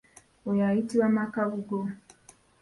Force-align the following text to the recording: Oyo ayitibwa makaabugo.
Oyo 0.49 0.61
ayitibwa 0.69 1.07
makaabugo. 1.17 1.79